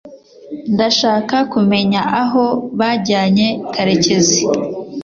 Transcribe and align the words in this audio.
ndashaka 0.73 1.35
kumenya 1.53 2.01
aho 2.21 2.43
bajyanye 2.79 3.47
karekezi 3.73 4.39